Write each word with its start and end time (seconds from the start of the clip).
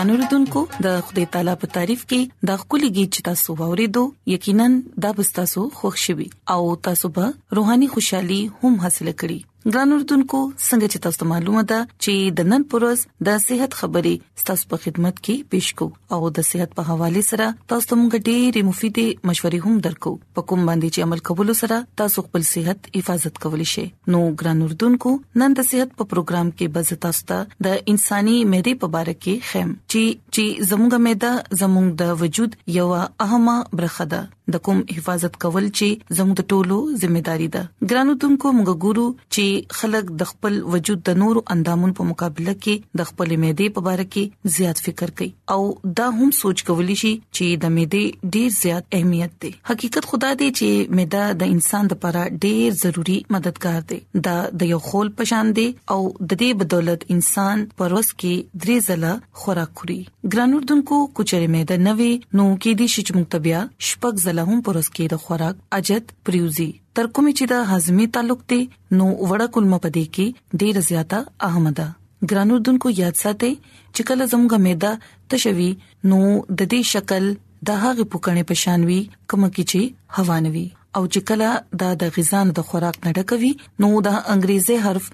ګران 0.00 0.12
اوردونکو 0.12 0.60
د 0.84 1.00
خدای 1.06 1.24
تعالی 1.32 1.54
په 1.64 1.68
تعریف 1.76 2.02
کې 2.12 2.20
د 2.50 2.62
خولي 2.62 2.88
गीत 2.98 3.08
چې 3.14 3.24
تاسو 3.28 3.48
ووریدو 3.60 4.04
یقینا 4.34 4.66
دا 5.06 5.10
به 5.18 5.24
تاسو 5.40 5.60
خوشحالي 5.80 6.28
او 6.56 6.62
تاسو 6.88 7.06
به 7.18 7.24
روحاني 7.60 7.88
خوشحالي 7.96 8.38
هم 8.62 8.74
حاصل 8.84 9.08
کړئ 9.24 9.38
ګران 9.68 9.90
اردوونکو 9.92 10.38
څنګه 10.66 10.86
چې 10.92 10.98
تاسو 11.06 11.24
معلومه 11.30 11.62
ده 11.70 11.78
چې 12.04 12.12
د 12.38 12.46
نن 12.52 12.62
پروس 12.74 13.00
د 13.26 13.34
صحت 13.46 13.74
خبرې 13.80 14.14
تاسو 14.50 14.68
په 14.70 14.78
خدمت 14.84 15.18
کې 15.18 15.50
پیښ 15.54 15.66
کو 15.80 15.88
او 16.16 16.30
د 16.38 16.46
صحت 16.50 16.70
په 16.78 16.86
حواله 16.90 17.24
سره 17.30 17.48
تاسو 17.72 17.98
موږ 18.00 18.16
ډېرې 18.28 18.62
مفیدې 18.70 19.08
مشورې 19.30 19.60
هم 19.66 19.74
درکو 19.88 20.12
په 20.38 20.46
کوم 20.48 20.64
باندې 20.70 20.94
چې 20.94 21.06
عمل 21.06 21.22
کول 21.30 21.52
سره 21.60 21.78
تاسو 22.02 22.24
خپل 22.28 22.46
صحت 22.52 22.90
حفاظت 22.96 23.42
کولی 23.46 23.68
شئ 23.74 23.86
نو 24.16 24.22
ګران 24.40 24.64
اردوونکو 24.70 25.14
نن 25.44 25.58
د 25.60 25.68
صحت 25.74 25.94
په 25.98 26.10
پروګرام 26.14 26.50
کې 26.58 26.76
به 26.78 27.00
تاسو 27.06 27.28
ته 27.32 27.68
د 27.70 27.84
انساني 27.94 28.38
معدې 28.54 28.82
په 28.82 29.04
اړه 29.04 29.22
کې 29.22 29.52
خیم 29.52 29.76
چې 29.80 30.34
چې 30.34 30.72
زموږه 30.72 31.06
معده 31.08 31.62
زموږ 31.64 31.96
د 32.04 32.20
وجود 32.24 32.60
یو 32.78 32.90
اهمه 33.02 33.58
برخه 33.82 34.12
ده 34.16 34.22
د 34.54 34.60
کوم 34.66 34.78
حفاظت 34.94 35.34
کول 35.42 35.66
چې 35.68 36.18
زموږ 36.20 36.48
ټولو 36.54 36.78
ځمېداري 37.02 37.48
ده 37.58 37.92
ګران 37.92 38.08
اردوونکو 38.16 38.48
موږ 38.56 38.88
ګورو 38.88 39.06
چې 39.22 39.46
چې 39.50 39.78
خلک 39.80 40.06
د 40.22 40.28
خپل 40.30 40.54
وجود 40.74 41.00
د 41.08 41.18
نور 41.22 41.36
اندامونو 41.54 41.94
په 42.00 42.04
مقابله 42.10 42.52
کې 42.56 43.00
د 43.00 43.08
خپل 43.10 43.34
معدې 43.44 43.66
په 43.76 43.94
اړه 43.94 44.10
کې 44.14 44.54
زیات 44.56 44.82
فکر 44.86 45.12
کوي 45.20 45.28
او 45.54 45.60
دا 46.00 46.08
هم 46.18 46.28
سوچ 46.40 46.62
کولی 46.70 46.96
شي 47.02 47.12
چې 47.36 47.62
د 47.64 47.72
معدې 47.76 48.36
ډیر 48.36 48.54
زیات 48.58 48.96
اهمیت 48.98 49.34
دی 49.44 49.50
حقیقت 49.70 50.08
خدا 50.12 50.30
دی 50.42 50.50
چې 50.52 50.98
معده 51.00 51.24
د 51.42 51.54
انسان 51.56 51.90
لپاره 51.94 52.24
ډیر 52.46 52.76
ضروری 52.82 53.18
مددگار 53.36 53.80
دی 53.94 54.00
دا 54.28 54.36
د 54.64 54.72
یو 54.74 54.80
خول 54.88 55.12
پشان 55.22 55.52
دی 55.60 55.66
او 55.68 56.00
د 56.04 56.32
دې 56.34 56.62
بدولت 56.64 57.08
انسان 57.16 57.64
پروس 57.82 58.12
کې 58.12 58.62
درې 58.64 58.86
ځله 58.88 59.42
خوراک 59.44 59.72
خوري 59.82 60.00
ګرانوردونکو 60.36 61.00
کوچري 61.20 61.50
معده 61.56 61.80
نوي 61.88 62.12
نو 62.20 62.46
کې 62.52 62.82
دي 62.82 62.88
چې 62.94 63.12
موږ 63.16 63.34
طبيع 63.36 63.66
شپږ 63.90 64.14
ځله 64.28 64.42
هم 64.52 64.64
پروس 64.70 64.92
کې 64.92 65.14
د 65.14 65.26
خوراک 65.26 65.66
اجد 65.80 66.14
پریوزي 66.28 66.70
تر 66.98 67.06
کومې 67.16 67.32
چې 67.38 67.46
د 67.52 67.68
هضمي 67.72 68.04
تعلق 68.14 68.40
دی 68.52 68.58
نو 68.98 69.04
وړه 69.30 69.46
کلمه 69.56 69.78
پدې 69.84 70.04
کې 70.14 70.62
ډیر 70.62 70.80
زیاته 70.88 71.18
اهمه 71.50 71.72
ده 71.80 72.32
ګرانو 72.32 72.56
دونکو 72.68 72.92
یاد 73.00 73.20
ساتئ 73.24 73.52
چې 73.94 74.02
کله 74.10 74.24
زموږه 74.32 74.58
معده 74.64 74.90
تشوي 75.34 75.70
نو 76.10 76.18
د 76.24 76.60
دې 76.72 76.80
شکل 76.92 77.24
د 77.70 77.80
هغه 77.84 78.06
پوکنې 78.12 78.44
پشانوي 78.50 79.00
کوم 79.30 79.42
کې 79.54 79.64
چې 79.74 80.18
هوانوي 80.18 80.66
او 80.96 81.02
چې 81.12 81.20
کله 81.32 81.48
دا 81.84 81.90
د 82.02 82.12
غذان 82.18 82.46
د 82.58 82.66
خوراک 82.72 82.96
نه 83.06 83.10
ډکوي 83.20 83.52
نو 83.84 83.90
د 84.08 84.18
انګریزي 84.34 84.76
حرف 84.86 85.06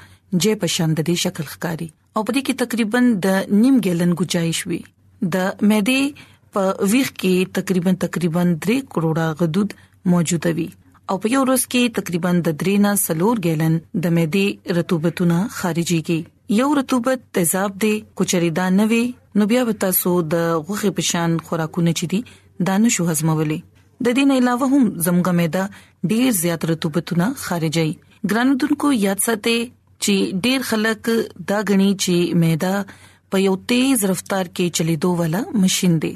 ج 0.42 0.44
پشان 0.64 0.88
د 0.96 1.00
دې 1.10 1.22
شکل 1.24 1.44
ښکاری 1.52 1.88
او 2.14 2.20
په 2.26 2.32
دې 2.36 2.42
کې 2.46 2.62
تقریبا 2.64 3.00
د 3.26 3.52
نیم 3.66 3.76
ګیلن 3.88 4.12
گنجائش 4.22 4.60
وی 4.72 4.80
د 5.34 5.36
مېده 5.68 6.32
په 6.56 6.90
ویخ 6.92 7.12
کې 7.14 7.54
تقریبا 7.60 7.94
تقریبا 8.08 8.46
3 8.70 8.82
کروڑه 8.96 9.26
غدود 9.42 9.76
موجود 10.14 10.48
وي 10.60 10.68
او 11.10 11.16
په 11.24 11.30
یو 11.32 11.40
ورځ 11.46 11.64
کې 11.72 11.90
تقریبا 11.96 12.30
د 12.46 12.52
3 12.62 12.72
نه 12.84 12.92
4 13.00 13.42
ګیلن 13.42 13.74
د 14.04 14.14
معدې 14.16 14.46
رطوبتونه 14.78 15.36
خارجيږي 15.56 16.16
یو 16.60 16.66
رطوبت 16.78 17.20
تیزاب 17.38 17.76
دی 17.84 17.92
کوچري 18.20 18.48
دا 18.56 18.64
نه 18.78 18.86
وي 18.92 19.02
نو 19.40 19.46
بیا 19.52 19.62
وتا 19.68 19.90
سو 19.98 20.14
د 20.34 20.40
غوخې 20.70 20.90
پشان 20.96 21.36
خوراکونه 21.48 21.92
چي 22.00 22.08
دي 22.16 22.20
دانه 22.70 22.92
شو 22.96 23.06
هضمولې 23.10 23.58
د 24.06 24.18
دې 24.18 24.32
نه 24.32 24.40
علاوه 24.42 24.68
هم 24.74 24.88
زمګه 25.06 25.36
معده 25.42 26.12
ډیر 26.14 26.34
زیات 26.40 26.68
رطوبتونه 26.72 27.30
خارجي 27.44 27.86
ګرانودونکو 28.34 28.92
یاد 29.06 29.22
ساتئ 29.28 29.56
چې 29.62 30.44
ډیر 30.46 30.68
خلک 30.74 31.12
دا 31.54 31.62
غني 31.72 31.90
چې 32.04 32.42
معده 32.42 32.74
په 33.34 33.46
یو 33.46 33.54
تیز 33.74 34.04
رفتار 34.14 34.44
کې 34.54 34.78
چلیدو 34.80 35.14
والا 35.24 35.44
ماشين 35.66 35.98
دی 36.06 36.12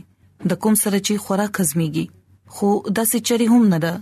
د 0.51 0.63
کوم 0.63 0.83
سره 0.85 0.99
چې 1.01 1.27
خوراک 1.27 1.63
هضميږي 1.63 2.07
خو 2.57 2.75
د 3.01 3.13
سچري 3.17 3.49
هم 3.57 3.67
نه 3.75 3.79
ده 3.87 3.95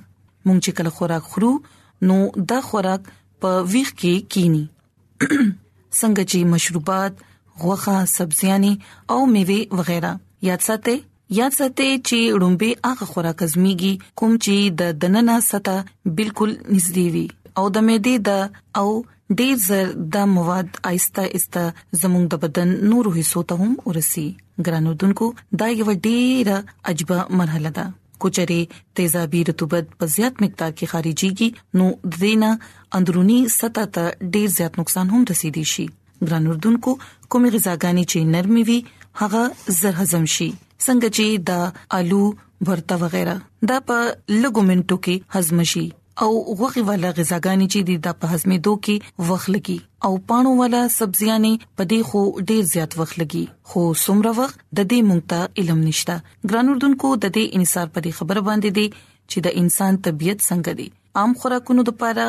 مونږ 0.46 0.58
چې 0.64 0.70
کله 0.81 0.90
خوراک 0.96 1.25
خورو 1.32 1.52
نو 2.11 2.17
دا 2.52 2.58
خوراک 2.69 3.02
په 3.44 3.50
ویخ 3.73 3.88
کې 4.00 4.14
کینی 4.35 4.64
څنګه 6.00 6.23
چې 6.31 6.38
مشروبات 6.55 7.12
غوخه 7.64 7.96
سبزياني 8.17 8.73
او 9.17 9.20
میوه 9.35 9.58
وغیرہ 9.82 10.12
یاد 10.49 10.61
ساتئ 10.69 10.96
یاد 11.40 11.52
ساتئ 11.61 11.90
چې 12.08 12.19
ړومبي 12.40 12.70
هغه 12.90 13.06
خوراک 13.12 13.38
ازميږي 13.46 13.93
کوم 14.23 14.32
چې 14.44 14.56
د 14.81 14.82
دننه 15.05 15.35
سطح 15.50 15.76
بالکل 16.20 16.50
نږدې 16.76 17.06
وي 17.14 17.26
او 17.61 17.64
د 17.76 17.88
معدې 17.90 18.26
د 18.29 18.31
او 18.81 18.88
ډیر 19.38 19.55
زر 19.67 19.85
د 20.17 20.29
مواد 20.35 20.69
آیسته 20.90 21.23
آیسته 21.37 21.64
زموږ 22.02 22.25
د 22.35 22.43
بدن 22.44 22.69
نورو 22.93 23.11
حصو 23.19 23.40
ته 23.52 23.62
هم 23.62 23.73
ورسي 23.88 24.29
ګرانو 24.67 24.90
دنکو 25.02 25.26
دا 25.62 25.67
یو 25.81 25.87
ډیره 26.06 26.56
عجبه 26.93 27.19
مرحله 27.40 27.70
ده 27.81 27.87
کوچره 28.24 28.58
تیزابی 28.98 29.40
رطوبت 29.50 29.90
په 30.00 30.10
زیات 30.16 30.42
مقدار 30.44 30.72
کې 30.78 30.90
خارجيږي 30.92 31.80
نو 31.80 31.88
د 32.12 32.20
دینه 32.22 32.52
اندرونی 32.98 33.38
سطح 33.56 33.88
ته 33.94 34.34
ډیر 34.36 34.52
زیات 34.58 34.78
نقصان 34.82 35.12
هم 35.16 35.26
رسیدي 35.32 35.64
شي 35.74 35.86
ګران 36.28 36.48
اردوونکو 36.54 36.96
کومې 37.32 37.54
غذاګانی 37.56 38.04
چې 38.12 38.26
نرمي 38.34 38.64
وي 38.70 38.78
هغه 39.22 39.42
زر 39.80 39.96
هضم 40.02 40.26
شي 40.36 40.50
څنګه 40.56 41.16
چې 41.18 41.46
د 41.52 41.64
آلو 41.98 42.22
ورته 42.70 43.00
وغیرہ 43.04 43.38
دا 43.72 43.78
په 43.92 44.04
لګومنټو 44.08 45.00
کې 45.08 45.38
هضم 45.38 45.64
شي 45.74 45.86
او 46.24 46.36
وغه 46.60 46.82
ولا 46.86 47.10
غذاګانی 47.16 47.66
چې 47.72 47.82
د 47.88 48.14
په 48.22 48.30
هضمې 48.30 48.56
دوه 48.66 48.82
کې 48.86 49.26
وخت 49.30 49.50
لګي 49.56 49.74
او 50.06 50.10
پانو 50.30 50.52
والا 50.60 50.80
سبزیانې 50.96 51.66
پدې 51.80 51.98
خو 52.10 52.22
ډیر 52.50 52.62
زیات 52.70 52.96
وخت 53.00 53.18
لګي 53.20 53.42
خو 53.72 53.82
څومره 54.00 54.32
وخت 54.38 54.64
د 54.78 54.88
دې 54.92 54.98
مونږ 55.10 55.22
ته 55.32 55.62
علم 55.62 55.84
نشته 55.90 56.16
ګرانوردونکو 56.52 57.10
د 57.26 57.32
دې 57.36 57.44
انصار 57.60 57.92
پدې 57.98 58.16
خبر 58.20 58.40
باندې 58.48 58.78
دي 58.78 58.86
چې 58.94 59.46
د 59.46 59.60
انسان 59.62 60.00
طبيعت 60.08 60.42
څنګه 60.42 60.80
دي 60.80 60.88
عام 61.22 61.36
خوراکونو 61.44 61.84
لپاره 61.90 62.26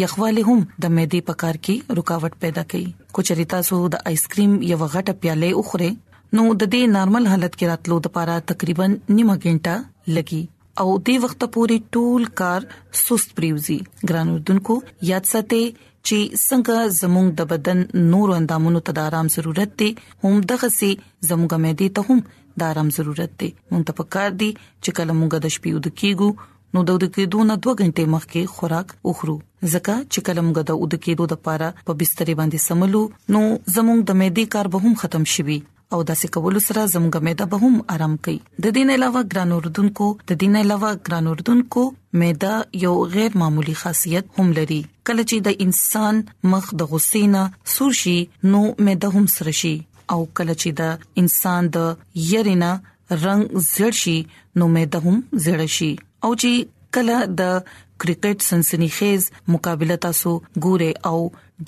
یخواله 0.00 0.42
هم 0.48 0.60
د 0.82 0.84
معدې 0.96 1.20
په 1.28 1.34
کار 1.42 1.56
کې 1.64 1.74
رکاوټ 1.98 2.34
پیدا 2.42 2.62
کوي 2.72 2.88
کو 3.16 3.22
چریتا 3.28 3.58
سو 3.68 3.78
د 3.94 4.02
آیسکریم 4.10 4.50
یو 4.70 4.78
غټه 4.94 5.14
پیاله 5.24 5.48
اخره 5.62 5.88
نو 6.36 6.44
د 6.60 6.62
دې 6.74 6.82
نارمل 6.96 7.24
حالت 7.30 7.56
کې 7.58 7.70
راتلو 7.72 7.96
لپاره 8.06 8.36
تقریبا 8.50 8.86
نیمه 9.16 9.34
غنټه 9.46 10.14
لګي 10.18 10.42
او 10.82 10.88
دې 11.06 11.16
وخت 11.24 11.40
پورې 11.56 11.88
ټول 11.96 12.28
کار 12.42 12.66
سست 13.02 13.34
پریوزي 13.40 13.78
ګران 14.08 14.30
اردوونکو 14.34 14.76
یاد 15.12 15.30
ساتئ 15.32 15.62
چې 15.62 16.42
څنګه 16.42 16.84
زموږ 17.02 17.26
د 17.40 17.48
بدن 17.54 17.82
نور 18.14 18.34
اندامونو 18.38 18.84
ته 18.86 18.94
د 19.00 19.08
آرام 19.10 19.32
ضرورت 19.38 19.72
دی 19.82 19.88
هم 20.28 20.38
دغه 20.52 20.70
سي 20.78 20.92
زموږ 21.00 21.58
مې 21.64 21.82
دي 21.82 21.90
ته 21.98 22.06
هم 22.12 22.22
د 22.64 22.66
آرام 22.70 22.94
ضرورت 23.00 23.34
دی 23.42 23.50
مونږ 23.56 23.90
ته 23.90 24.00
پکار 24.02 24.38
دی 24.44 24.52
چې 24.60 24.96
کله 25.00 25.18
مونږ 25.22 25.42
د 25.48 25.56
شپې 25.56 25.74
ود 25.78 25.88
کیګو 26.04 26.30
نو 26.76 26.80
د 26.88 26.96
ود 26.96 27.04
کېدو 27.16 27.42
نه 27.50 27.54
2 27.66 27.72
غنټې 27.80 28.04
مخکې 28.14 28.40
خوراک 28.54 28.90
وخورو 29.10 29.34
ځکه 29.72 29.94
چې 30.12 30.24
کلم 30.28 30.48
غدا 30.60 30.74
ود 30.80 30.94
کېدو 31.04 31.26
د 31.32 31.36
پاره 31.48 31.68
په 31.88 31.94
بستر 32.00 32.30
باندې 32.40 32.64
سملو 32.70 33.02
نو 33.36 33.42
زموږ 33.76 34.02
د 34.08 34.18
معدې 34.22 34.44
کار 34.54 34.68
به 34.74 34.84
هم 34.86 34.98
ختم 35.02 35.24
شي 35.34 35.56
او 35.96 35.98
داسې 36.08 36.32
کول 36.34 36.58
سره 36.66 36.82
زموږ 36.94 37.22
معده 37.28 37.46
به 37.52 37.60
هم 37.62 37.78
آرام 37.94 38.16
کوي 38.26 38.36
د 38.66 38.74
دین 38.78 38.92
علاوه 38.96 39.22
ګران 39.34 39.54
اردوونکو 39.58 40.08
د 40.32 40.38
دین 40.42 40.58
علاوه 40.62 40.90
ګران 41.08 41.30
اردوونکو 41.32 41.84
معده 42.22 42.52
یو 42.84 42.92
غیر 43.14 43.38
معمولی 43.44 43.76
خاصیت 43.84 44.28
هم 44.40 44.48
لري 44.58 44.78
کله 45.12 45.24
چې 45.30 45.46
د 45.46 45.62
انسان 45.68 46.20
مخ 46.54 46.68
د 46.82 46.90
غسینا 46.92 47.46
سورشي 47.76 48.18
نو 48.56 48.60
معده 48.66 49.10
هم 49.16 49.30
سرشي 49.36 49.72
او 50.16 50.20
کله 50.40 50.58
چې 50.58 50.76
د 50.82 51.24
انسان 51.24 51.72
د 51.78 51.88
یرینا 52.34 52.70
رنگ 53.14 53.56
زړشي 53.70 54.18
نو 54.60 54.70
معده 54.76 55.02
هم 55.08 55.18
زړشي 55.46 55.90
او 56.26 56.32
چې 56.42 56.70
کله 56.96 57.26
د 57.40 57.74
کرکټ 58.04 58.44
سنسنی 58.50 58.88
خیز 58.98 59.26
مقابله 59.54 59.96
تاسو 60.04 60.32
ګوره 60.66 60.90
او 61.12 61.16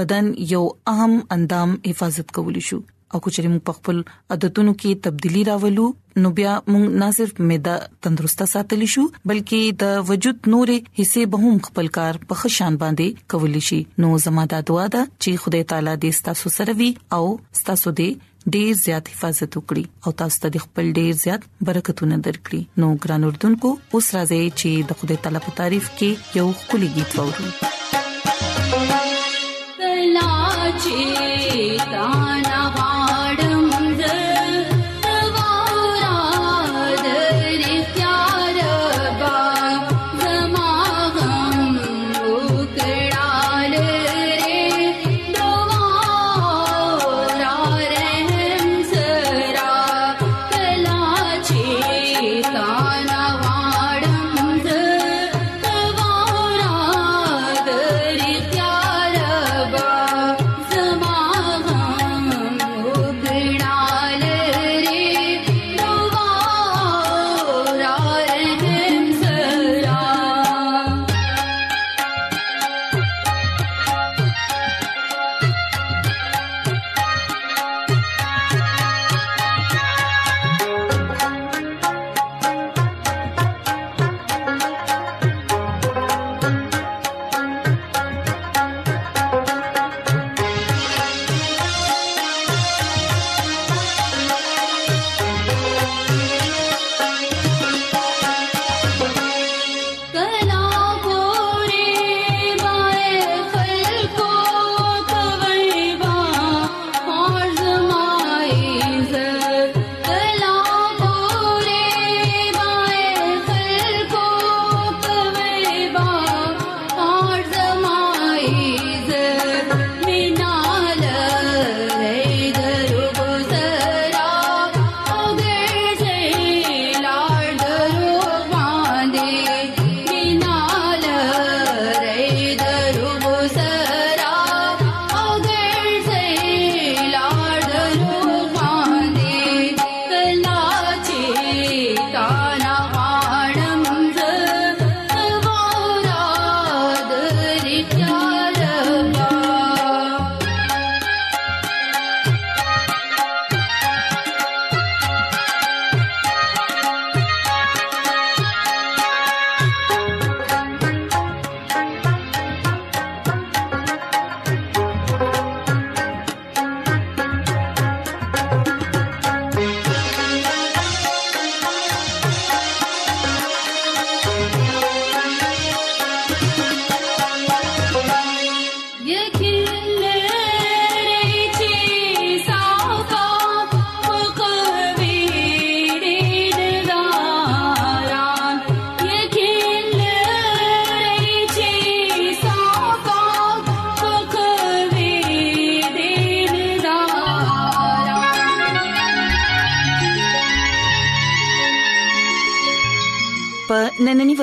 بدن 0.00 0.32
یو 0.54 0.64
اهم 0.94 1.14
اندام 1.36 1.76
حفاظت 1.86 2.34
کول 2.38 2.58
شو 2.70 2.78
او 3.16 3.18
کو 3.24 3.30
چې 3.30 3.50
موږ 3.52 3.76
خپل 3.78 3.98
عادتونو 4.36 4.72
کې 4.82 5.02
تبدیلی 5.06 5.42
راولو 5.48 5.86
نو 6.22 6.30
بیا 6.38 6.54
موږ 6.72 6.96
نه 7.02 7.10
صرف 7.18 7.34
معده 7.50 7.74
تندرسته 8.06 8.48
ساتلی 8.52 8.88
شو 8.94 9.04
بلکې 9.14 9.78
د 9.82 10.08
وجود 10.10 10.40
نورې 10.54 11.02
حصے 11.02 11.26
به 11.34 11.44
هم 11.44 11.62
خپل 11.68 11.90
کار 11.98 12.20
په 12.32 12.40
خشان 12.42 12.80
باندې 12.84 13.28
کولی 13.34 13.64
شي 13.68 13.80
نو 14.04 14.12
زموږ 14.26 14.50
د 14.54 14.66
دعا 14.72 14.86
ده 14.96 15.04
چې 15.10 15.44
خدای 15.44 15.64
تعالی 15.74 15.94
دې 15.96 16.22
ستاسو 16.22 16.54
سره 16.58 16.78
وي 16.82 16.90
او 17.18 17.22
ستاسو 17.62 17.94
دې 18.02 18.32
ډیر 18.52 18.70
زیات 18.84 19.04
حفاظت 19.12 19.50
وکړي 19.56 19.84
او 20.06 20.10
تاسو 20.22 20.36
ته 20.42 20.48
د 20.56 20.64
خپل 20.64 20.84
ډیر 20.98 21.12
زیات 21.24 21.42
برکتونه 21.68 22.16
درکړي 22.26 22.62
نو 22.82 22.86
ګران 23.06 23.22
اردوونکو 23.28 23.70
اوس 23.98 24.06
راځي 24.16 24.42
چې 24.60 24.70
د 24.90 25.00
خدای 25.02 25.16
تعالی 25.26 25.40
په 25.44 25.50
تعریف 25.60 25.86
کې 25.98 26.10
یو 26.38 26.48
خولي 26.66 26.88
गीत 26.96 27.10
وورو 27.20 27.50
کلا 29.80 30.70
چې 30.82 30.94
تانا 31.94 32.63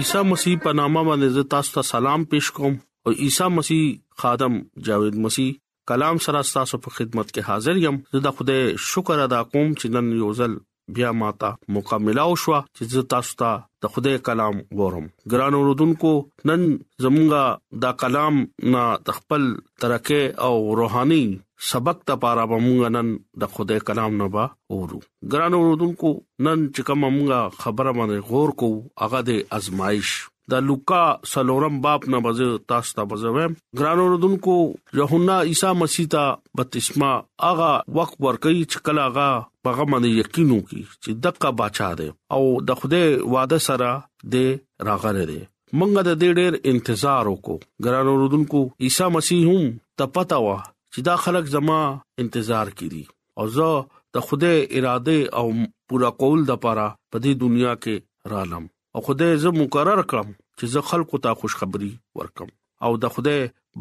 عیسی 0.00 0.20
مسیح 0.30 0.56
په 0.62 0.72
نامه 0.78 1.02
باندې 1.08 1.44
تاسو 1.52 1.72
ته 1.74 1.82
سلام 1.90 2.24
پېښ 2.32 2.56
کوم 2.56 2.74
او 3.06 3.12
عیسی 3.26 3.46
مسیح 3.58 3.84
خادم 4.24 4.58
جاوید 4.88 5.14
مسیح 5.26 5.54
کلام 5.92 6.18
سره 6.24 6.42
تاسو 6.56 6.78
په 6.86 6.96
خدمت 6.96 7.30
کې 7.30 7.46
حاضر 7.50 7.80
یم 7.84 8.00
زه 8.16 8.22
د 8.26 8.34
خوده 8.40 8.74
شکر 8.88 9.22
ادا 9.26 9.38
کوم 9.54 9.70
چې 9.78 9.94
نن 9.96 10.10
یو 10.18 10.28
ځل 10.42 10.58
بیا 10.98 11.14
ماته 11.22 11.78
مکمله 11.78 12.26
او 12.26 12.36
شو 12.44 12.54
چې 12.58 12.92
زه 12.96 13.08
تاسو 13.14 13.38
ته 13.44 13.54
د 13.86 13.92
خوده 13.94 14.22
کلام 14.28 14.60
ورم 14.82 15.08
ګران 15.34 15.58
اوردونکو 15.60 16.12
نن 16.52 16.68
زمونږه 17.06 17.80
دا 17.86 17.94
کلام 18.04 18.44
نه 18.76 18.84
تخپل 19.12 19.48
ترکه 19.86 20.22
او 20.50 20.80
روحاني 20.82 21.22
سبق 21.70 22.02
ته 22.06 22.14
پاره 22.22 22.44
مونږ 22.52 22.92
نن 22.94 23.10
د 23.42 23.52
خدای 23.58 23.80
کلام 23.90 24.12
نه 24.22 24.28
با 24.36 24.44
اورو 24.76 25.00
ګران 25.34 25.52
اوردونکو 25.58 26.10
نن 26.44 26.58
چې 26.74 26.80
کوم 26.88 27.00
مونږه 27.16 27.58
خبره 27.64 27.92
باندې 27.96 28.18
غور 28.32 28.50
کو 28.62 28.68
هغه 29.04 29.20
د 29.28 29.38
ازمایش 29.58 30.10
د 30.54 30.66
لوکا 30.66 31.00
سلورم 31.32 31.78
باپ 31.86 32.04
نه 32.14 32.18
بز 32.26 32.42
تاسو 32.74 32.94
ته 32.98 33.02
بزوم 33.14 33.56
ګران 33.80 33.98
اوردونکو 34.02 34.56
یوحنا 35.00 35.38
عیسی 35.52 35.72
مسیح 35.84 36.06
ته 36.16 36.24
بپتسما 36.60 37.12
هغه 37.44 37.70
وخت 38.00 38.14
ورکړي 38.20 38.68
چې 38.72 38.84
کله 38.90 39.06
هغه 39.08 39.72
هغه 39.72 39.88
باندې 39.90 40.24
یقین 40.24 40.52
وکړي 40.52 40.82
چې 41.00 41.20
دغه 41.24 41.54
بچا 41.64 41.88
دی 42.02 42.10
او 42.36 42.42
د 42.70 42.80
خدای 42.84 43.18
وعده 43.34 43.58
سره 43.70 43.92
دی 44.36 44.46
راغره 44.90 45.24
دی 45.32 45.40
مونږ 45.80 46.06
د 46.12 46.22
ډېر 46.22 46.60
انتظار 46.76 47.32
وکړو 47.34 47.88
ګران 47.88 48.06
اوردونکو 48.14 48.64
عیسی 48.88 49.10
مسیح 49.20 49.50
هم 49.52 49.68
تپتا 50.00 50.40
و 50.44 50.54
چې 50.96 51.02
دا 51.10 51.14
خلک 51.24 51.44
زما 51.54 51.78
انتظار 52.22 52.68
کړي 52.78 53.00
او 53.42 53.44
زه 53.54 53.72
د 54.16 54.22
خوده 54.26 54.50
اراده 54.76 55.16
او 55.38 55.46
پورا 55.92 56.10
قول 56.22 56.44
د 56.50 56.56
پاره 56.64 56.84
په 57.14 57.20
دې 57.24 57.32
دنیا 57.42 57.72
کې 57.80 58.32
رالم 58.32 58.62
او 58.94 59.00
خوده 59.08 59.26
زه 59.42 59.50
مقرر 59.56 60.00
کړم 60.12 60.28
چې 60.58 60.66
زه 60.74 60.82
خلکو 60.90 61.18
ته 61.26 61.38
خوشخبری 61.42 61.90
ورکم 62.20 62.52
او 62.88 62.90
د 63.02 63.12
خوده 63.16 63.34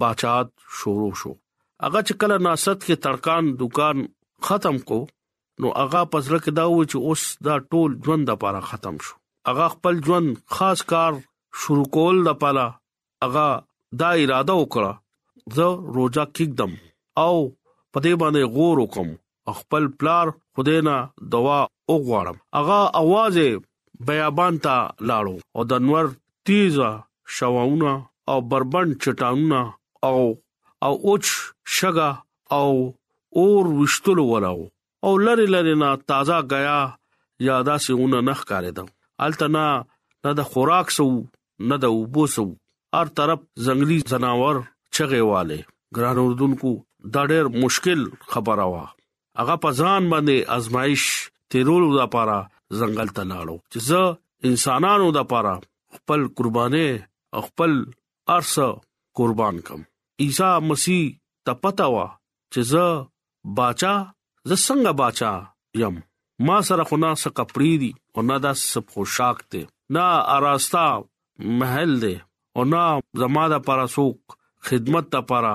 بچات 0.03 0.49
شروع 0.79 1.11
شو 1.21 1.31
اګه 1.35 2.01
چې 2.07 2.19
کله 2.23 2.41
ناست 2.47 2.79
کې 2.85 3.01
تړکان 3.05 3.51
دکان 3.61 4.03
ختم 4.49 4.79
کو 4.89 4.97
نو 5.03 5.71
اګه 5.83 6.01
پزړه 6.15 6.39
کې 6.47 6.57
دا 6.59 6.65
و 6.71 6.79
چې 6.79 7.03
اوس 7.11 7.23
دا 7.49 7.55
ټول 7.71 7.95
ژوند 8.07 8.27
د 8.31 8.41
پاره 8.43 8.61
ختم 8.73 8.97
شو 9.07 9.15
اګه 9.21 9.73
خپل 9.77 10.01
ژوند 10.09 10.35
خاص 10.57 10.83
کار 10.91 11.21
شروع 11.63 11.87
کول 11.99 12.19
د 12.29 12.35
پاره 12.45 12.67
اګه 12.73 14.03
دا 14.03 14.11
اراده 14.21 14.59
وکړه 14.63 15.55
زه 15.59 15.95
روزه 15.99 16.27
کېږم 16.33 16.75
او 17.23 17.37
په 17.93 17.97
دې 18.05 18.13
باندې 18.21 18.41
غور 18.55 18.77
وکم 18.83 19.07
خپل 19.59 19.83
پلار 19.99 20.27
خدای 20.55 20.79
نه 20.89 20.95
دوا 21.33 21.59
وغواړم 21.91 22.37
اغه 22.59 22.79
आवाज 23.01 23.37
بیابان 24.07 24.53
ته 24.65 24.75
لاړو 25.09 25.35
او 25.55 25.61
د 25.71 25.83
نور 25.87 26.03
تیزه 26.47 26.89
شواونه 27.35 27.93
او 28.31 28.37
بربند 28.51 28.91
چټانونه 29.03 29.61
او 30.07 30.19
او 30.85 30.93
اوچ 31.09 31.25
شګه 31.77 32.09
او 32.59 32.67
اور 33.43 33.65
وشتلو 33.79 34.23
ولاو 34.31 34.61
او 35.05 35.11
لری 35.25 35.47
لری 35.55 35.75
نه 35.83 35.89
تازه 36.11 36.37
غیا 36.51 36.79
یادا 37.47 37.75
سیونه 37.85 38.19
نخ 38.27 38.39
کارېدم 38.49 38.87
التنا 39.25 39.67
نه 40.25 40.31
د 40.39 40.51
خوراک 40.51 40.87
سو 40.97 41.07
نه 41.69 41.75
د 41.83 41.95
وبو 41.97 42.23
سو 42.35 42.45
هر 42.97 43.07
طرف 43.19 43.39
ځنګلي 43.65 43.97
زناور 44.11 44.55
چغېواله 44.95 45.59
ګران 45.95 46.17
اردن 46.25 46.51
کو 46.61 46.71
دا 47.13 47.21
ډېر 47.31 47.45
مشکل 47.63 48.01
خبره 48.33 48.65
وا 48.73 48.83
هغه 49.39 49.55
پزان 49.63 50.03
باندې 50.13 50.53
ازمایش 50.57 51.03
تیرولو 51.53 51.89
لپاره 52.01 52.37
ځنګل 52.79 53.09
ته 53.17 53.23
لاړو 53.31 53.57
چې 53.71 53.79
زه 53.89 54.01
انسانانو 54.51 55.09
لپاره 55.17 55.53
خپل 55.97 56.25
قربانې 56.39 57.47
خپل 57.47 57.73
ارسه 58.37 58.67
قربان 59.19 59.57
کم 59.67 59.81
عیسی 60.25 60.49
مسیح 60.69 61.03
ته 61.47 61.57
پتا 61.65 61.87
وا 61.95 62.05
چې 62.11 62.69
زه 62.71 62.83
باچا 63.59 63.93
زه 64.51 64.57
څنګه 64.61 64.97
باچا 65.01 65.33
يم 65.83 65.99
ما 66.47 66.57
سره 66.69 66.85
خو 66.91 66.97
نه 67.05 67.11
څه 67.23 67.35
کپړې 67.39 67.83
دي 67.83 67.91
او 68.15 68.25
نه 68.29 68.37
دا 68.45 68.53
څه 68.61 68.93
پوشاک 68.93 69.43
دي 69.55 69.63
نه 69.97 70.05
آراستا 70.37 70.85
محل 71.61 71.93
دي 72.05 72.15
او 72.57 72.63
نه 72.71 72.83
زما 73.23 73.45
د 73.55 73.63
پراسوک 73.69 74.37
خدمت 74.71 75.15
لپاره 75.17 75.53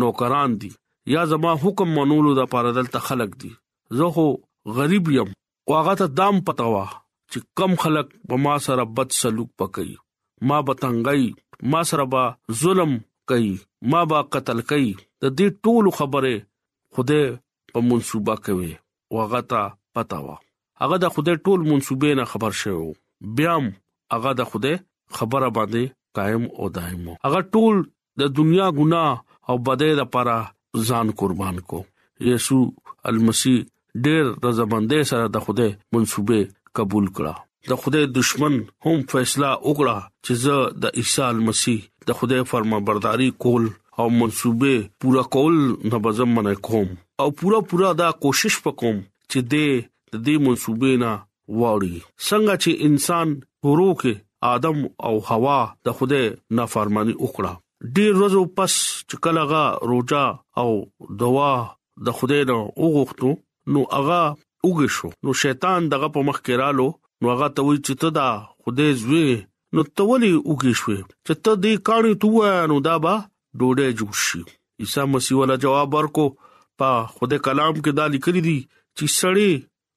نوکران 0.00 0.56
دي 0.62 0.72
یا 1.14 1.24
زما 1.30 1.52
حکم 1.62 1.88
منولو 1.98 2.32
د 2.40 2.50
پاره 2.54 2.70
دلته 2.78 2.98
خلق 3.08 3.30
دي 3.42 3.52
زه 4.00 4.06
خو 4.18 4.26
غریب 4.78 5.06
یم 5.16 5.30
او 5.66 5.70
هغه 5.78 5.94
ته 6.00 6.06
دام 6.18 6.36
پتاوه 6.48 6.84
چې 7.30 7.38
کم 7.60 7.72
خلق 7.84 8.06
په 8.32 8.36
ما 8.44 8.54
سره 8.66 8.82
بد 8.98 9.10
سلوک 9.20 9.50
پکې 9.62 9.88
ما 10.50 10.58
بتنګي 10.68 11.26
ما 11.74 11.80
سره 11.92 12.04
با 12.14 12.22
ظلم 12.62 12.92
کوي 13.32 13.50
ما 13.94 14.00
با 14.12 14.18
قتل 14.36 14.58
کوي 14.70 14.88
د 14.92 15.24
دې 15.38 15.48
ټولو 15.66 15.90
خبره 15.98 16.32
خوده 16.98 17.20
په 17.74 17.78
منسوبه 17.90 18.34
کوي 18.48 18.72
واغه 19.18 19.40
ته 19.54 19.62
پتاوه 19.98 20.36
هغه 20.84 20.96
د 21.04 21.14
خوده 21.16 21.34
ټول 21.44 21.60
منسوبې 21.70 22.10
نه 22.22 22.30
خبر 22.32 22.52
شوی 22.62 22.88
بیا 23.40 23.54
هغه 24.14 24.32
د 24.40 24.50
خوده 24.54 24.72
خبره 25.20 25.48
باندې 25.58 25.98
قائم 26.18 26.44
او 26.58 26.70
دائم 26.80 27.02
هغه 27.24 27.40
ټول 27.56 27.76
د 28.22 28.34
دنیا 28.40 28.66
ګناه 28.78 29.12
او 29.48 29.54
بدې 29.66 29.90
لپاره 30.02 30.38
ځان 30.88 31.10
قربان 31.20 31.58
کو 31.70 31.82
یسوع 32.30 32.64
المسی 33.12 33.54
ډېر 34.04 34.24
رضامندۍ 34.48 35.02
سره 35.12 35.24
د 35.36 35.42
خوده 35.46 35.68
منسوبه 35.92 36.38
قبول 36.80 37.06
کړه 37.16 37.34
د 37.70 37.80
خوده 37.84 38.00
دشمن 38.18 38.54
هم 38.86 38.96
فیصله 39.14 39.50
وکړه 39.68 39.96
چې 40.26 40.32
زه 40.44 40.56
د 40.84 41.00
عیسی 41.02 41.32
مسیح 41.48 41.80
د 42.10 42.18
خوده 42.20 42.38
فرمانبرداري 42.50 43.28
کول 43.46 43.64
او 44.02 44.06
منسوبه 44.20 44.72
پورا 45.04 45.22
کول 45.36 45.56
نه 45.90 45.98
بزم 46.06 46.30
منه 46.36 46.54
کوم 46.68 46.88
او 47.24 47.28
پورا 47.42 47.60
پورا 47.72 47.90
دا 48.02 48.08
کوشش 48.26 48.54
وکوم 48.66 48.96
چې 49.30 49.40
دې 49.52 49.68
د 50.14 50.24
دې 50.26 50.36
منسوبه 50.46 50.90
نه 51.02 51.12
واړی 51.58 51.94
څنګه 52.26 52.54
چې 52.62 52.70
انسان 52.90 53.26
ورو 53.68 53.90
کې 54.00 54.12
آدم 54.54 54.78
او 55.10 55.14
حوا 55.32 55.58
د 55.90 55.98
خوده 56.00 56.20
نافرمانی 56.62 57.14
وکړه 57.22 57.52
ډیر 57.96 58.12
ورځو 58.16 58.42
پس 58.56 58.72
چې 59.10 59.14
کلاغه 59.26 59.62
روجا 59.92 60.24
او 60.62 60.68
دوا 61.22 61.52
د 62.08 62.18
خدای 62.18 62.42
نو 62.50 62.58
وغوښتو 62.82 63.30
نو 63.76 63.80
هغه 63.94 64.20
وګ 64.66 64.78
شو 64.96 65.08
نو 65.26 65.32
شیطان 65.42 65.88
دغه 65.94 66.08
په 66.16 66.20
مخ 66.28 66.38
کې 66.44 66.54
رالو 66.62 66.86
نو 67.20 67.26
هغه 67.32 67.48
ته 67.56 67.60
وی 67.68 67.76
چې 67.86 67.92
ته 68.04 68.08
دا 68.18 68.28
خدای 68.62 68.92
زوی 69.02 69.24
نو 69.78 69.84
ته 70.00 70.06
ولي 70.10 70.30
وګ 70.36 70.62
شو 70.82 70.92
چې 71.26 71.34
ته 71.44 71.52
دې 71.64 71.72
کاڼي 71.88 72.14
توه 72.24 72.50
نو 72.72 72.76
دا 72.88 72.94
با 73.06 73.14
ډوډۍ 73.58 73.90
جوشي 73.98 74.40
عیسی 74.82 75.02
مسیح 75.14 75.36
ولا 75.40 75.56
جواب 75.64 75.96
ورکو 75.98 76.26
په 76.82 76.90
خدای 77.16 77.40
کلام 77.46 77.74
کې 77.80 77.92
دا 78.00 78.04
لیکلي 78.14 78.42
دي 78.48 78.58
چې 78.96 79.06
سړی 79.20 79.50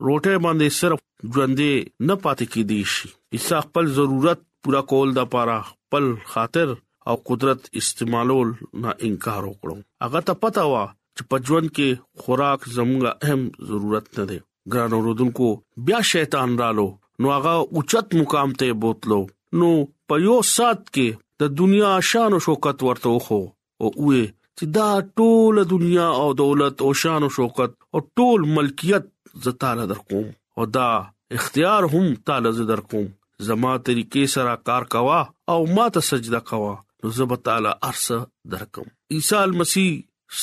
روټه 0.07 0.33
باندې 0.47 0.67
صرف 0.79 0.99
ژوندې 1.33 1.73
نه 2.07 2.13
پاتې 2.23 2.45
کیدی 2.55 2.81
شي 2.95 3.11
عیسی 3.35 3.55
خپل 3.67 3.85
ضرورت 3.99 4.43
پورا 4.63 4.81
کول 4.93 5.15
د 5.19 5.31
پاره 5.37 5.59
خپل 5.69 6.11
خاطر 6.33 6.75
او 7.09 7.15
قدرت 7.29 7.59
استعمالول 7.81 8.49
نه 8.83 8.93
انکار 9.07 9.43
وکړو 9.49 9.75
هغه 10.05 10.21
ته 10.27 10.33
پتا 10.43 10.65
و 10.71 10.77
چې 11.17 11.23
په 11.31 11.39
ژوند 11.47 11.69
کې 11.77 12.21
خوراک 12.21 12.61
زموږه 12.77 13.11
اهم 13.23 13.43
ضرورت 13.71 14.07
نه 14.19 14.25
دی 14.31 14.37
ګران 14.75 14.91
اوردونکو 14.99 15.49
بیا 15.89 15.99
شیطان 16.11 16.55
رالو 16.61 16.85
نو 17.25 17.33
هغه 17.33 17.65
اوچت 17.75 18.15
مقام 18.21 18.55
ته 18.61 18.77
بوتلو 18.85 19.19
نو 19.61 19.69
په 20.11 20.23
یو 20.25 20.37
سات 20.53 20.81
کې 20.87 21.43
د 21.43 21.53
دنیا 21.59 21.91
شان 22.11 22.35
او 22.37 22.39
شوکت 22.47 22.85
ورته 22.87 23.13
خو 23.27 23.39
او 23.41 23.91
وې 23.91 24.33
چې 24.59 24.73
دا 24.79 24.89
ټول 25.21 25.63
دنیا 25.75 26.07
او 26.23 26.29
دولت 26.41 26.85
او 26.87 26.93
شان 27.03 27.27
او 27.27 27.29
شوکت 27.37 27.75
او 27.97 28.01
ټول 28.21 28.47
ملکیت 28.57 29.07
زتاله 29.45 29.85
در 29.93 30.01
کوم 30.11 30.25
او 30.57 30.67
دا 30.79 30.87
اختیار 31.39 31.87
هم 31.95 32.09
تعالی 32.29 32.53
ز 32.59 32.67
در 32.73 32.81
کوم 32.93 33.07
زما 33.51 33.75
طریقې 33.77 34.35
سره 34.37 34.59
کار 34.71 34.89
کوا 34.97 35.21
او 35.53 35.59
ما 35.79 35.87
ته 35.97 36.07
سجده 36.11 36.41
کوا 36.51 36.73
نو 37.05 37.11
زه 37.11 37.35
تعالی 37.45 37.69
ارسه 37.87 38.15
درکم 38.51 38.85
عیسی 39.11 39.35
مسیح 39.59 39.89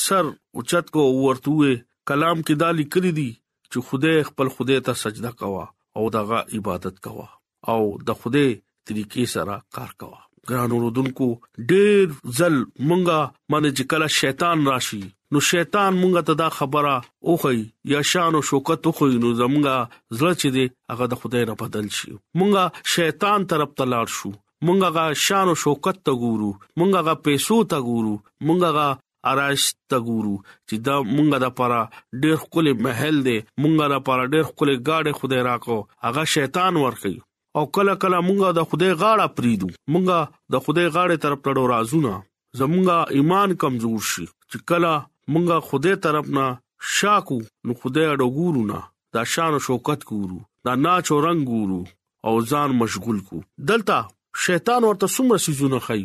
سر 0.03 0.25
اوچت 0.57 0.91
کو 0.95 1.03
ورتوې 1.07 1.79
کلام 2.11 2.43
کې 2.49 2.59
دالی 2.61 2.83
کړی 2.93 3.11
دی 3.17 3.29
چې 3.71 3.77
خدای 3.87 4.21
خپل 4.29 4.51
خدای 4.59 4.77
ته 4.89 4.99
سجده 5.01 5.31
کوا 5.41 5.65
او 5.97 6.05
دغه 6.17 6.39
عبادت 6.59 7.01
کوا 7.07 7.25
او 7.73 7.79
د 8.11 8.15
خدای 8.21 8.51
طریقې 8.91 9.33
سره 9.33 9.57
کار 9.79 9.91
کوا 10.03 10.21
ګران 10.51 10.77
اوردونکو 10.77 11.27
ډېر 11.31 12.31
ځل 12.37 12.55
مونږه 12.61 13.19
باندې 13.55 13.75
چې 13.79 13.91
کله 13.95 14.07
شیطان 14.19 14.63
راشي 14.71 15.01
نو 15.35 15.43
شیطان 15.49 15.99
مونږه 15.99 16.25
ته 16.29 16.41
دا 16.43 16.49
خبره 16.59 16.95
اوخی 17.33 17.59
یا 17.95 18.05
شان 18.13 18.39
او 18.39 18.43
شوکت 18.53 18.89
اوخی 18.93 19.11
نو 19.25 19.33
زمونږه 19.41 19.99
زړه 20.21 20.39
چې 20.39 20.55
دی 20.57 20.65
هغه 20.93 21.11
د 21.15 21.21
خدای 21.25 21.43
نه 21.51 21.57
بدل 21.65 21.91
شي 21.99 22.15
مونږه 22.41 22.95
شیطان 22.97 23.49
طرف 23.55 23.75
ته 23.81 23.89
لاړ 23.95 24.17
شو 24.19 24.33
مونږه 24.67 24.89
غا 24.95 25.05
شان 25.25 25.47
او 25.51 25.55
شوکت 25.63 25.97
ته 26.07 26.11
ګورو 26.23 26.49
مونږه 26.81 26.99
غا 27.05 27.13
پیسو 27.25 27.55
ته 27.71 27.77
ګورو 27.89 28.11
مونږه 28.49 28.69
غا 28.77 28.85
اراش 29.31 29.63
ته 29.93 29.97
ګورو 30.09 30.35
چې 30.67 30.75
دا 30.85 30.95
مونږه 31.15 31.37
د 31.43 31.47
پاره 31.57 31.79
ډېر 32.23 32.35
خپل 32.43 32.65
محل 32.85 33.15
دی 33.27 33.35
مونږه 33.61 33.85
د 33.93 33.95
پاره 34.09 34.23
ډېر 34.35 34.45
خپل 34.51 34.69
گاډه 34.89 35.13
خدای 35.19 35.41
راکو 35.49 35.77
هغه 36.05 36.23
شیطان 36.35 36.79
ورخی 36.83 37.13
او 37.57 37.63
کله 37.77 37.93
کله 38.03 38.17
مونږه 38.29 38.49
د 38.59 38.67
خدای 38.71 38.93
غاړه 39.03 39.33
پریدو 39.39 39.69
مونږه 39.93 40.17
د 40.53 40.55
خدای 40.67 40.87
غاړه 40.95 41.23
طرف 41.25 41.39
تړو 41.47 41.67
رازونه 41.73 42.13
زمونږه 42.59 42.97
ایمان 43.19 43.49
کمزور 43.65 44.01
شي 44.11 44.25
چې 44.29 44.57
کله 44.73 44.91
مونږه 45.33 45.67
خدای 45.71 45.95
طرف 46.07 46.33
نه 46.39 46.47
شاکو 46.95 47.39
نو 47.65 47.71
خدای 47.83 48.07
اډو 48.13 48.29
ګورو 48.39 48.63
نه 48.73 48.79
دا 49.13 49.21
شان 49.35 49.51
او 49.59 49.63
شوکت 49.69 50.01
ګورو 50.13 50.39
دا 50.69 50.73
ناچ 50.87 51.07
او 51.17 51.21
رنگ 51.27 51.39
ګورو 51.53 51.81
او 52.27 52.33
ځان 52.55 52.69
مشغول 52.83 53.19
کو 53.31 53.37
دلته 53.71 53.97
شیطان 54.45 54.81
ورته 54.89 55.07
څومره 55.15 55.37
سيزونه 55.45 55.77
خي 55.87 56.03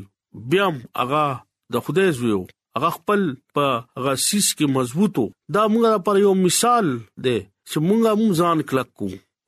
بیا 0.54 0.66
هغه 1.02 1.22
د 1.76 1.84
خدای 1.86 2.08
زویو 2.18 2.40
هغه 2.78 2.90
خپل 2.96 3.20
په 3.58 3.66
غسیس 4.06 4.46
کې 4.58 4.66
مضبوطو 4.76 5.24
دا 5.56 5.62
موږ 5.72 5.82
لپاره 5.96 6.18
یو 6.26 6.32
مثال 6.46 6.86
دی 7.26 7.38
چې 7.68 7.76
موږ 7.88 8.00
هم 8.12 8.22
ځان 8.40 8.58
کلک 8.72 8.88
کو 9.02 9.06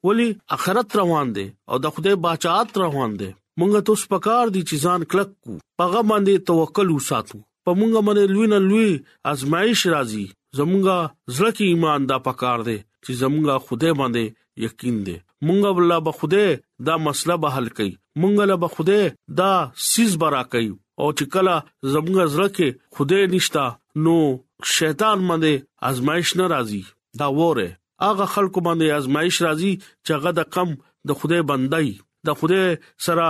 ولی 0.09 0.29
اخرت 0.57 0.88
روان 1.01 1.27
دي 1.38 1.47
او 1.71 1.77
د 1.87 1.95
خدای 1.97 2.16
بچات 2.27 2.69
روان 2.85 3.11
دي 3.23 3.31
موږ 3.59 3.71
ته 3.87 3.90
اوس 3.97 4.05
پکار 4.14 4.47
دي 4.59 4.62
چې 4.69 4.77
ځان 4.87 5.01
کلک 5.14 5.31
کو 5.45 5.53
پغه 5.83 6.01
باندې 6.11 6.35
توکل 6.53 6.88
وساتو 6.97 7.37
په 7.69 7.79
موږ 7.79 7.93
باندې 8.07 8.25
لوی 8.35 8.47
نه 8.55 8.59
لوی 8.69 8.90
ازمایش 9.35 9.81
راځي 9.95 10.25
زمونږه 10.59 10.99
زړه 11.37 11.53
کې 11.57 11.64
ایمان 11.71 12.01
دا 12.12 12.16
پکار 12.29 12.59
دي 12.69 12.79
چې 13.05 13.11
زمونږه 13.25 13.55
خدای 13.66 13.93
باندې 14.01 14.25
یقین 14.66 14.97
دي 15.09 15.19
مونږ 15.46 15.61
ولا 15.76 15.98
به 16.07 16.12
خوده 16.18 16.44
دا 16.87 16.94
مسله 17.07 17.35
به 17.42 17.48
حل 17.55 17.68
کړي 17.76 17.92
مونږ 18.20 18.35
له 18.50 18.57
به 18.62 18.68
خوده 18.74 19.00
دا 19.40 19.53
سیس 19.90 20.12
برا 20.22 20.42
کړي 20.53 20.68
او 21.00 21.07
چې 21.18 21.24
کله 21.35 21.55
زمونږ 21.92 22.26
زړه 22.35 22.48
کې 22.57 22.68
خوده 22.94 23.18
نشتا 23.35 23.66
نو 24.05 24.16
شیطان 24.79 25.18
باندې 25.29 25.55
آزمائش 25.90 26.29
ناراضي 26.40 26.83
دا 27.20 27.26
وره 27.38 27.68
هغه 28.07 28.26
خلکو 28.35 28.59
باندې 28.66 28.87
آزمائش 29.00 29.37
راځي 29.46 29.72
چې 30.05 30.11
هغه 30.16 30.31
د 30.38 30.50
کم 30.55 30.68
د 31.09 31.18
خوده 31.18 31.38
بندای 31.50 31.88
د 32.26 32.38
خوده 32.38 32.62
سره 33.07 33.26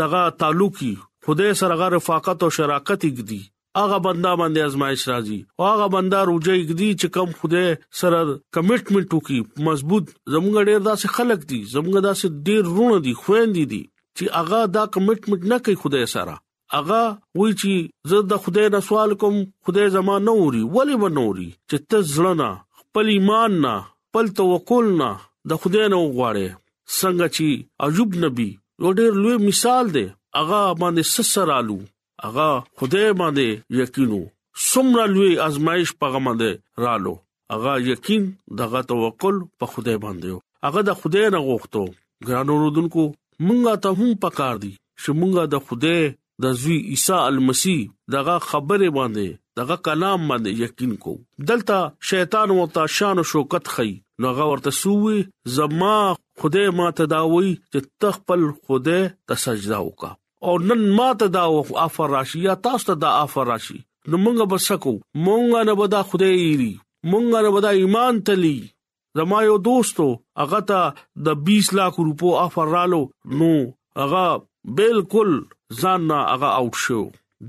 دغه 0.00 0.22
تعلقي 0.40 0.94
خوده 1.24 1.48
سره 1.60 1.74
غره 1.80 1.90
رفاقت 1.98 2.38
او 2.44 2.50
شراکت 2.58 3.00
ایګدي 3.08 3.42
هغه 3.80 3.98
بندا 4.04 4.32
باندې 4.40 4.60
ازمایش 4.70 5.02
راځي 5.10 5.38
او 5.58 5.62
هغه 5.72 5.86
بندا 5.96 6.20
روجه 6.30 6.52
یګدي 6.60 6.88
چې 7.00 7.06
کم 7.16 7.28
خوده 7.38 7.64
سره 8.00 8.18
کمټمنټ 8.56 9.08
وکي 9.18 9.38
مضبوط 9.68 10.04
زمونږ 10.32 10.54
ډیر 10.70 10.80
داسې 10.88 11.06
خلک 11.16 11.40
دي 11.52 11.60
زمونږ 11.72 11.96
داسې 12.08 12.26
ډیر 12.46 12.62
رونه 12.78 12.98
دي 13.06 13.14
خويندې 13.22 13.64
دي 13.72 13.82
چې 14.16 14.24
هغه 14.38 14.60
دا 14.76 14.84
کمټمنټ 14.96 15.42
نه 15.52 15.56
کوي 15.68 15.76
خوده 15.84 16.00
سره 16.14 16.34
هغه 16.74 17.02
وی 17.40 17.52
چې 17.60 17.72
زه 18.12 18.18
د 18.32 18.42
خوده 18.46 18.64
نه 18.74 18.80
سوال 18.88 19.10
کوم 19.22 19.36
خوده 19.66 19.84
زما 19.96 20.16
نه 20.26 20.32
وري 20.42 20.62
ولی 20.76 20.96
بنوري 21.04 21.50
چې 21.68 21.76
ته 21.92 21.98
ځړنا 22.14 22.50
خپل 22.80 23.06
ایمان 23.16 23.50
نه 23.66 23.74
خپل 24.08 24.26
توکل 24.42 24.86
نه 25.02 25.10
د 25.54 25.62
خوده 25.62 25.86
نه 25.92 25.98
وغواړې 26.02 26.48
څنګه 26.98 27.26
چې 27.36 27.46
ایوب 27.84 28.10
نبی 28.26 28.50
یو 28.84 28.90
ډیر 29.00 29.12
لوی 29.22 29.36
مثال 29.48 29.84
دی 29.98 30.06
هغه 30.38 30.60
باندې 30.80 31.02
سسرالو 31.16 31.78
هغه 32.26 32.50
خدای 32.78 33.10
باندې 33.20 33.46
یقینو 33.82 34.20
څومره 34.70 35.04
لوی 35.14 35.32
ازمایش 35.48 35.90
پیغام 36.02 36.28
ده 36.42 36.50
رالو 36.84 37.14
هغه 37.54 37.72
یقین 37.90 38.24
دغه 38.60 38.80
توکل 38.92 39.36
په 39.62 39.66
خدای 39.74 39.98
باندې 40.04 40.30
هغه 40.68 40.80
د 40.88 41.00
خدای 41.02 41.24
نه 41.34 41.40
غوښتو 41.46 41.84
ګرانو 42.26 42.54
رودونکو 42.62 43.04
مونږه 43.46 43.74
ته 43.82 43.88
هم 44.00 44.10
پکار 44.26 44.54
دي 44.64 44.72
چې 45.02 45.10
مونږه 45.20 45.44
د 45.52 45.56
خدای 45.66 46.02
د 46.44 46.56
زوی 46.60 46.78
عیسی 46.92 47.16
المسی 47.30 47.76
دغه 48.14 48.36
خبره 48.48 48.88
باندې 48.98 49.28
دغه 49.60 49.76
کلام 49.90 50.20
باندې 50.30 50.50
یقین 50.66 50.92
کو 51.04 51.12
دلته 51.48 51.78
شیطان 52.12 52.48
او 52.56 52.66
تا 52.78 52.82
شان 53.00 53.16
او 53.24 53.28
شوکت 53.34 53.64
خي 53.74 53.90
نو 54.20 54.26
هغه 54.32 54.46
ورته 54.52 54.70
سووي 54.80 55.18
زما 55.58 55.94
خدای 56.42 56.70
ما 56.80 56.90
تداوي 57.02 57.50
چې 57.60 57.94
تخپل 58.04 58.50
خدای 58.66 59.00
ته 59.30 59.44
سجدا 59.46 59.78
وکا 59.86 60.16
او 60.48 60.52
نن 60.58 60.86
ماته 60.96 61.26
دا 61.36 61.42
افر 61.84 62.10
راشي 62.10 62.40
یا 62.44 62.54
تاسو 62.66 62.86
ته 62.86 62.94
دا 63.02 63.10
افر 63.22 63.44
راشي 63.50 63.76
نو 64.14 64.18
مونږ 64.22 64.46
به 64.52 64.58
سکو 64.64 64.94
مونږ 64.94 65.66
نه 65.68 65.74
به 65.80 65.86
دا 65.94 66.00
خدای 66.12 66.38
یری 66.40 66.72
مونږ 67.10 67.34
نه 67.34 67.52
به 67.56 67.60
دا 67.66 67.70
ایمان 67.80 68.22
تلی 68.28 68.56
زما 69.18 69.42
یو 69.44 69.58
دوستو 69.68 70.08
هغه 70.42 70.60
ته 70.72 70.80
د 71.28 71.36
20 71.50 71.70
لک 71.78 72.00
روپو 72.06 72.32
افر 72.46 72.72
رالو 72.76 73.00
نو 73.42 73.52
هغه 74.02 74.24
بالکل 74.80 75.30
ځان 75.82 76.00
نه 76.10 76.18
هغه 76.32 76.50
اوټ 76.58 76.84
شو 76.86 77.00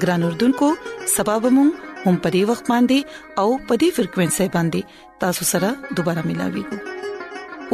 ګران 0.00 0.22
اردوونکو 0.26 0.68
سبب 1.16 1.46
مون 1.56 1.70
هم 2.04 2.14
پرې 2.24 2.42
وخت 2.50 2.64
باندې 2.72 2.98
او 3.42 3.48
پدی 3.70 3.88
فریکوينسي 3.96 4.46
باندې 4.56 4.80
تاسو 5.24 5.44
سره 5.52 5.68
دوپاره 5.98 6.24
ملاوي 6.30 6.62
کو 6.70 6.80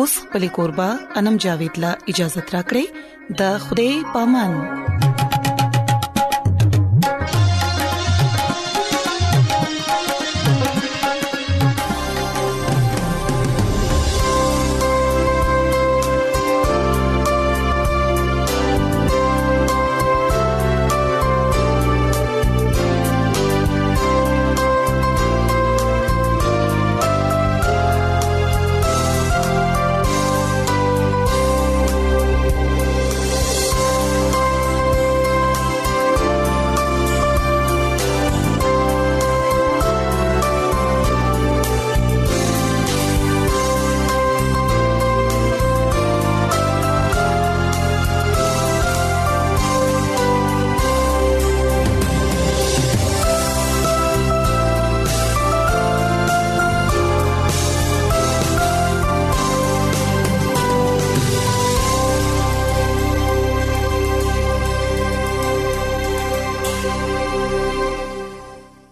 اوس 0.02 0.14
پلي 0.33 0.48
کوربه 0.61 1.18
انم 1.20 1.37
جاوید 1.46 1.78
لا 1.85 1.92
اجازه 2.14 2.40
ترا 2.52 2.62
کړی 2.70 2.85
د 3.42 3.59
خوده 3.66 4.16
پامن 4.16 5.07